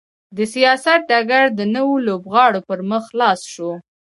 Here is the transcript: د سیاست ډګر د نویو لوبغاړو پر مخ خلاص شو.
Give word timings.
د 0.35 0.39
سیاست 0.53 1.01
ډګر 1.09 1.45
د 1.57 1.61
نویو 1.75 2.05
لوبغاړو 2.07 2.59
پر 2.67 2.79
مخ 2.89 3.03
خلاص 3.11 3.39
شو. 3.53 3.71